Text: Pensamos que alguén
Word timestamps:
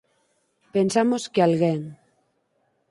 Pensamos 0.73 1.23
que 1.33 1.39
alguén 1.41 1.81